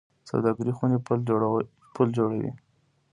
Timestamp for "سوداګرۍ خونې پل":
0.29-2.07